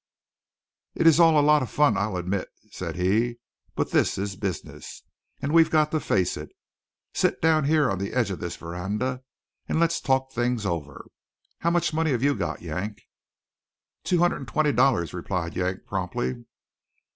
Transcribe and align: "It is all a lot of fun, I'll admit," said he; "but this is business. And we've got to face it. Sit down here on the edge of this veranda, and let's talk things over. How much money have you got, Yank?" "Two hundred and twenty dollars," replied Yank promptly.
"It 0.95 1.05
is 1.05 1.19
all 1.19 1.39
a 1.39 1.45
lot 1.45 1.61
of 1.61 1.69
fun, 1.69 1.95
I'll 1.95 2.17
admit," 2.17 2.49
said 2.71 2.95
he; 2.95 3.37
"but 3.75 3.91
this 3.91 4.17
is 4.17 4.35
business. 4.35 5.03
And 5.43 5.51
we've 5.53 5.69
got 5.69 5.91
to 5.91 5.99
face 5.99 6.37
it. 6.37 6.49
Sit 7.13 7.39
down 7.39 7.65
here 7.65 7.87
on 7.91 7.99
the 7.99 8.11
edge 8.13 8.31
of 8.31 8.39
this 8.39 8.55
veranda, 8.55 9.21
and 9.69 9.79
let's 9.79 10.01
talk 10.01 10.31
things 10.31 10.65
over. 10.65 11.05
How 11.59 11.69
much 11.69 11.93
money 11.93 12.09
have 12.13 12.23
you 12.23 12.33
got, 12.33 12.63
Yank?" 12.63 13.03
"Two 14.03 14.17
hundred 14.17 14.37
and 14.37 14.47
twenty 14.47 14.71
dollars," 14.71 15.13
replied 15.13 15.55
Yank 15.55 15.85
promptly. 15.85 16.45